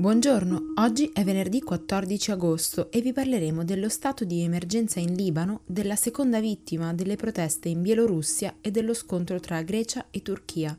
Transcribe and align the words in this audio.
Buongiorno, 0.00 0.74
oggi 0.76 1.10
è 1.12 1.24
venerdì 1.24 1.60
14 1.60 2.30
agosto 2.30 2.88
e 2.92 3.00
vi 3.00 3.12
parleremo 3.12 3.64
dello 3.64 3.88
stato 3.88 4.24
di 4.24 4.42
emergenza 4.42 5.00
in 5.00 5.12
Libano, 5.12 5.62
della 5.66 5.96
seconda 5.96 6.38
vittima 6.38 6.94
delle 6.94 7.16
proteste 7.16 7.68
in 7.68 7.82
Bielorussia 7.82 8.58
e 8.60 8.70
dello 8.70 8.94
scontro 8.94 9.40
tra 9.40 9.60
Grecia 9.62 10.06
e 10.12 10.22
Turchia. 10.22 10.78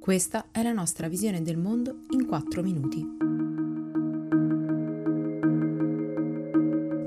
Questa 0.00 0.46
è 0.52 0.62
la 0.62 0.72
nostra 0.72 1.06
visione 1.06 1.42
del 1.42 1.58
mondo 1.58 1.98
in 2.12 2.24
4 2.26 2.62
minuti. 2.62 3.06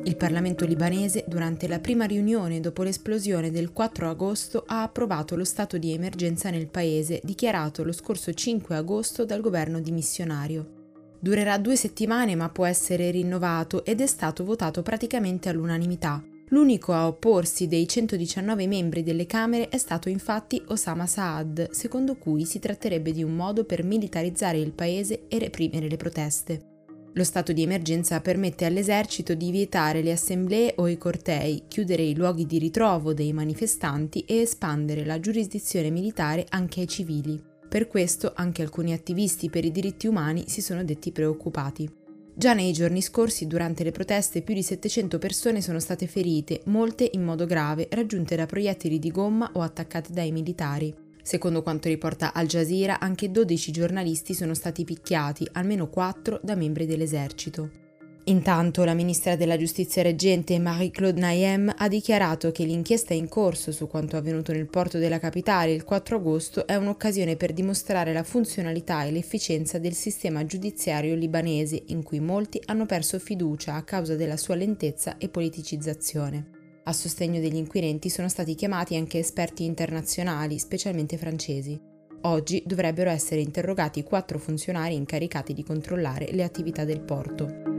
Il 0.04 0.15
Parlamento 0.18 0.68
libanese, 0.68 1.25
durante 1.27 1.68
la 1.68 1.79
prima 1.79 2.05
riunione 2.05 2.59
dopo 2.59 2.84
l'esplosione 2.84 3.49
del 3.49 3.73
4 3.73 4.07
agosto, 4.07 4.65
ha 4.68 4.84
approvato 4.84 5.36
lo 5.36 5.45
stato 5.45 5.79
di 5.79 5.93
emergenza 5.93 6.52
nel 6.52 6.68
paese, 6.68 7.21
dichiarato 7.23 7.84
lo 7.84 7.91
scorso 7.91 8.31
5 8.31 8.75
agosto 8.75 9.25
dal 9.25 9.41
governo 9.41 9.81
dimissionario. 9.81 10.77
Durerà 11.20 11.57
due 11.57 11.76
settimane 11.76 12.35
ma 12.35 12.49
può 12.49 12.66
essere 12.66 13.12
rinnovato 13.12 13.84
ed 13.85 14.02
è 14.02 14.07
stato 14.07 14.44
votato 14.44 14.81
praticamente 14.81 15.49
all'unanimità. 15.49 16.23
L'unico 16.49 16.93
a 16.93 17.07
opporsi 17.07 17.67
dei 17.67 17.88
119 17.88 18.67
membri 18.67 19.03
delle 19.03 19.26
Camere 19.26 19.67
è 19.67 19.77
stato 19.77 20.07
infatti 20.07 20.63
Osama 20.67 21.05
Saad, 21.05 21.71
secondo 21.71 22.16
cui 22.16 22.45
si 22.45 22.59
tratterebbe 22.59 23.12
di 23.12 23.21
un 23.21 23.35
modo 23.35 23.66
per 23.66 23.84
militarizzare 23.84 24.57
il 24.57 24.71
paese 24.71 25.27
e 25.27 25.40
reprimere 25.40 25.90
le 25.90 25.98
proteste. 25.98 26.76
Lo 27.18 27.23
stato 27.23 27.52
di 27.52 27.63
emergenza 27.63 28.21
permette 28.21 28.63
all'esercito 28.63 29.34
di 29.34 29.49
vietare 29.52 30.02
le 30.02 30.12
assemblee 30.12 30.73
o 30.77 30.88
i 30.88 30.98
cortei, 30.98 31.63
chiudere 31.68 32.04
i 32.04 32.15
luoghi 32.15 32.45
di 32.45 32.59
ritrovo 32.59 33.13
dei 33.13 33.34
manifestanti 33.34 34.23
e 34.26 34.41
espandere 34.41 35.04
la 35.04 35.20
giurisdizione 35.20 35.90
militare 35.90 36.45
anche 36.48 36.81
ai 36.81 36.88
civili. 36.88 37.55
Per 37.77 37.88
questo 37.88 38.31
anche 38.36 38.63
alcuni 38.63 38.91
attivisti 38.91 39.52
per 39.52 39.63
i 39.63 39.72
diritti 39.72 40.08
umani 40.08 40.45
si 40.48 40.63
sono 40.63 40.84
detti 40.84 41.12
preoccupati. 41.12 41.88
Già 42.34 42.54
nei 42.54 42.74
giorni 42.74 43.04
scorsi, 43.04 43.46
durante 43.46 43.84
le 43.84 43.91
proteste, 43.91 44.41
più 44.41 44.55
di 44.55 44.63
700 44.63 45.20
persone 45.20 45.62
sono 45.62 45.79
state 45.79 46.07
ferite, 46.07 46.62
molte 46.66 47.07
in 47.13 47.21
modo 47.21 47.46
grave, 47.46 47.88
raggiunte 47.91 48.35
da 48.35 48.48
proiettili 48.48 48.98
di 48.98 49.12
gomma 49.12 49.51
o 49.54 49.62
attaccate 49.62 50.12
dai 50.12 50.32
militari. 50.32 50.91
Secondo 51.21 51.62
quanto 51.62 51.88
riporta 51.88 52.34
Al 52.34 52.48
Jazeera, 52.48 52.99
anche 52.99 53.29
12 53.29 53.71
giornalisti 53.71 54.34
sono 54.34 54.55
stati 54.55 54.84
picchiati, 54.84 55.48
almeno 55.51 55.88
4 55.88 56.40
da 56.41 56.55
membri 56.55 56.88
dell'esercito. 56.88 57.70
Intanto 58.27 58.83
la 58.83 58.93
ministra 58.93 59.37
della 59.37 59.55
giustizia 59.55 60.01
reggente 60.01 60.59
Marie-Claude 60.59 61.17
Nayem 61.17 61.73
ha 61.77 61.87
dichiarato 61.87 62.51
che 62.51 62.65
l'inchiesta 62.65 63.13
in 63.13 63.29
corso 63.29 63.71
su 63.71 63.87
quanto 63.87 64.17
avvenuto 64.17 64.51
nel 64.51 64.67
porto 64.67 64.97
della 64.97 65.17
capitale 65.17 65.72
il 65.72 65.85
4 65.85 66.17
agosto 66.17 66.67
è 66.67 66.75
un'occasione 66.75 67.38
per 67.38 67.53
dimostrare 67.53 68.11
la 68.11 68.23
funzionalità 68.23 69.05
e 69.05 69.11
l'efficienza 69.11 69.79
del 69.79 69.94
sistema 69.94 70.45
giudiziario 70.45 71.16
libanese 71.16 71.81
in 71.85 72.03
cui 72.03 72.19
molti 72.19 72.61
hanno 72.66 72.85
perso 72.85 73.17
fiducia 73.17 73.75
a 73.75 73.83
causa 73.83 74.17
della 74.17 74.35
sua 74.35 74.55
lentezza 74.55 75.16
e 75.17 75.29
politicizzazione. 75.29 76.50
A 76.83 76.91
sostegno 76.91 77.39
degli 77.39 77.55
inquirenti 77.55 78.09
sono 78.09 78.28
stati 78.28 78.55
chiamati 78.55 78.97
anche 78.97 79.19
esperti 79.19 79.63
internazionali, 79.63 80.59
specialmente 80.59 81.16
francesi. 81.16 81.79
Oggi 82.23 82.61
dovrebbero 82.66 83.09
essere 83.09 83.39
interrogati 83.39 84.03
quattro 84.03 84.38
funzionari 84.38 84.95
incaricati 84.95 85.53
di 85.53 85.63
controllare 85.63 86.28
le 86.31 86.44
attività 86.44 86.83
del 86.83 87.00
porto. 87.00 87.76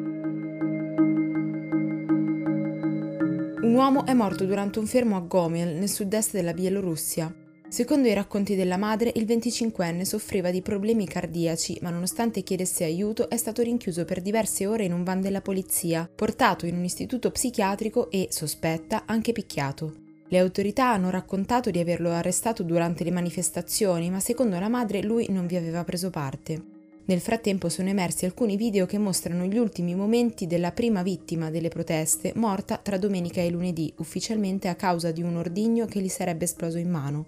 Un 3.60 3.74
uomo 3.74 4.06
è 4.06 4.12
morto 4.12 4.44
durante 4.44 4.78
un 4.78 4.86
fermo 4.86 5.16
a 5.16 5.20
Gomel, 5.20 5.74
nel 5.74 5.88
sud-est 5.88 6.30
della 6.30 6.52
Bielorussia. 6.52 7.34
Secondo 7.68 8.06
i 8.06 8.14
racconti 8.14 8.54
della 8.54 8.76
madre, 8.76 9.10
il 9.16 9.24
25enne 9.24 10.02
soffriva 10.02 10.52
di 10.52 10.62
problemi 10.62 11.08
cardiaci, 11.08 11.76
ma 11.82 11.90
nonostante 11.90 12.42
chiedesse 12.42 12.84
aiuto 12.84 13.28
è 13.28 13.36
stato 13.36 13.62
rinchiuso 13.62 14.04
per 14.04 14.22
diverse 14.22 14.64
ore 14.68 14.84
in 14.84 14.92
un 14.92 15.02
van 15.02 15.20
della 15.20 15.40
polizia, 15.40 16.08
portato 16.14 16.66
in 16.66 16.76
un 16.76 16.84
istituto 16.84 17.32
psichiatrico 17.32 18.12
e, 18.12 18.28
sospetta, 18.30 19.02
anche 19.06 19.32
picchiato. 19.32 19.92
Le 20.28 20.38
autorità 20.38 20.92
hanno 20.92 21.10
raccontato 21.10 21.70
di 21.70 21.80
averlo 21.80 22.10
arrestato 22.10 22.62
durante 22.62 23.02
le 23.02 23.10
manifestazioni, 23.10 24.08
ma 24.08 24.20
secondo 24.20 24.56
la 24.60 24.68
madre 24.68 25.02
lui 25.02 25.26
non 25.30 25.46
vi 25.48 25.56
aveva 25.56 25.82
preso 25.82 26.10
parte. 26.10 26.77
Nel 27.08 27.20
frattempo 27.20 27.70
sono 27.70 27.88
emersi 27.88 28.26
alcuni 28.26 28.58
video 28.58 28.84
che 28.84 28.98
mostrano 28.98 29.46
gli 29.46 29.56
ultimi 29.56 29.94
momenti 29.94 30.46
della 30.46 30.72
prima 30.72 31.02
vittima 31.02 31.48
delle 31.48 31.70
proteste, 31.70 32.32
morta 32.34 32.76
tra 32.76 32.98
domenica 32.98 33.40
e 33.40 33.48
lunedì, 33.48 33.90
ufficialmente 33.96 34.68
a 34.68 34.74
causa 34.74 35.10
di 35.10 35.22
un 35.22 35.36
ordigno 35.36 35.86
che 35.86 36.02
gli 36.02 36.08
sarebbe 36.08 36.44
esploso 36.44 36.76
in 36.76 36.90
mano. 36.90 37.26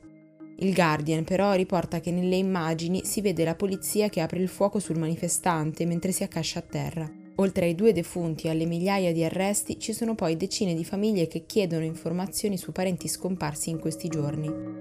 Il 0.58 0.74
Guardian 0.74 1.24
però 1.24 1.54
riporta 1.54 1.98
che 2.00 2.10
nelle 2.10 2.36
immagini 2.36 3.06
si 3.06 3.22
vede 3.22 3.42
la 3.42 3.54
polizia 3.54 4.10
che 4.10 4.20
apre 4.20 4.40
il 4.40 4.48
fuoco 4.48 4.80
sul 4.80 4.98
manifestante 4.98 5.86
mentre 5.86 6.12
si 6.12 6.24
accascia 6.24 6.58
a 6.58 6.64
terra. 6.68 7.10
Oltre 7.36 7.64
ai 7.64 7.74
due 7.74 7.94
defunti 7.94 8.48
e 8.48 8.50
alle 8.50 8.66
migliaia 8.66 9.14
di 9.14 9.24
arresti, 9.24 9.78
ci 9.78 9.94
sono 9.94 10.14
poi 10.14 10.36
decine 10.36 10.74
di 10.74 10.84
famiglie 10.84 11.26
che 11.26 11.46
chiedono 11.46 11.84
informazioni 11.84 12.58
su 12.58 12.70
parenti 12.70 13.08
scomparsi 13.08 13.70
in 13.70 13.78
questi 13.78 14.08
giorni. 14.08 14.79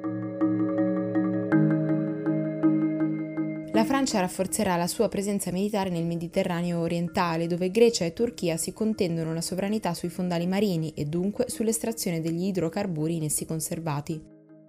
Francia 3.89 4.19
rafforzerà 4.19 4.75
la 4.75 4.85
sua 4.85 5.09
presenza 5.09 5.51
militare 5.51 5.89
nel 5.89 6.05
Mediterraneo 6.05 6.79
orientale, 6.79 7.47
dove 7.47 7.72
Grecia 7.72 8.05
e 8.05 8.13
Turchia 8.13 8.55
si 8.55 8.72
contendono 8.72 9.33
la 9.33 9.41
sovranità 9.41 9.95
sui 9.95 10.09
fondali 10.09 10.45
marini 10.45 10.94
e 10.94 11.05
dunque 11.05 11.50
sull'estrazione 11.50 12.22
degli 12.22 12.44
idrocarburi 12.44 13.16
in 13.16 13.23
essi 13.23 13.47
conservati. 13.47 14.22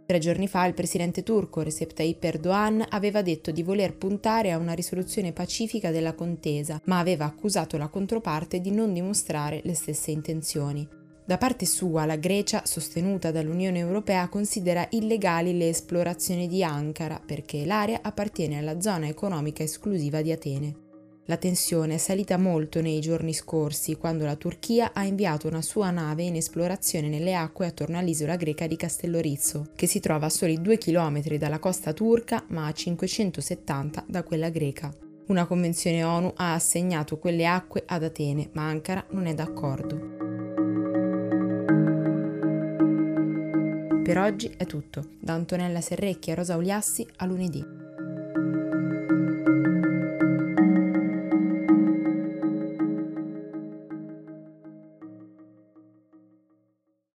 Tre 0.06 0.18
giorni 0.18 0.48
fa 0.48 0.64
il 0.64 0.72
presidente 0.72 1.22
turco 1.22 1.60
Recep 1.60 1.92
Tayyip 1.92 2.24
Erdogan 2.24 2.82
aveva 2.88 3.20
detto 3.20 3.50
di 3.50 3.62
voler 3.62 3.94
puntare 3.94 4.52
a 4.52 4.56
una 4.56 4.72
risoluzione 4.72 5.34
pacifica 5.34 5.90
della 5.90 6.14
contesa, 6.14 6.80
ma 6.86 6.98
aveva 6.98 7.26
accusato 7.26 7.76
la 7.76 7.88
controparte 7.88 8.58
di 8.58 8.70
non 8.70 8.90
dimostrare 8.94 9.60
le 9.64 9.74
stesse 9.74 10.12
intenzioni. 10.12 10.99
Da 11.30 11.38
parte 11.38 11.64
sua, 11.64 12.06
la 12.06 12.16
Grecia, 12.16 12.62
sostenuta 12.64 13.30
dall'Unione 13.30 13.78
Europea, 13.78 14.28
considera 14.28 14.84
illegali 14.90 15.56
le 15.56 15.68
esplorazioni 15.68 16.48
di 16.48 16.64
Ankara 16.64 17.22
perché 17.24 17.64
l'area 17.64 18.00
appartiene 18.02 18.58
alla 18.58 18.80
zona 18.80 19.06
economica 19.06 19.62
esclusiva 19.62 20.22
di 20.22 20.32
Atene. 20.32 20.74
La 21.26 21.36
tensione 21.36 21.94
è 21.94 21.98
salita 21.98 22.36
molto 22.36 22.80
nei 22.80 22.98
giorni 22.98 23.32
scorsi, 23.32 23.94
quando 23.94 24.24
la 24.24 24.34
Turchia 24.34 24.90
ha 24.92 25.04
inviato 25.04 25.46
una 25.46 25.62
sua 25.62 25.92
nave 25.92 26.24
in 26.24 26.34
esplorazione 26.34 27.06
nelle 27.06 27.36
acque 27.36 27.68
attorno 27.68 27.96
all'isola 27.96 28.34
greca 28.34 28.66
di 28.66 28.74
Castellorizzo, 28.74 29.68
che 29.76 29.86
si 29.86 30.00
trova 30.00 30.26
a 30.26 30.30
soli 30.30 30.60
2 30.60 30.78
km 30.78 31.36
dalla 31.36 31.60
costa 31.60 31.92
turca 31.92 32.44
ma 32.48 32.66
a 32.66 32.72
570 32.72 34.06
da 34.08 34.24
quella 34.24 34.48
greca. 34.48 34.92
Una 35.28 35.46
convenzione 35.46 36.02
ONU 36.02 36.32
ha 36.34 36.54
assegnato 36.54 37.18
quelle 37.18 37.46
acque 37.46 37.84
ad 37.86 38.02
Atene, 38.02 38.50
ma 38.54 38.66
Ankara 38.66 39.06
non 39.10 39.26
è 39.26 39.34
d'accordo. 39.34 40.19
Per 44.02 44.18
oggi 44.18 44.52
è 44.56 44.64
tutto. 44.64 45.10
Da 45.20 45.34
Antonella 45.34 45.80
Serrecchi 45.80 46.30
e 46.30 46.34
Rosa 46.34 46.56
Uliassi 46.56 47.06
a 47.16 47.26
lunedì. 47.26 47.79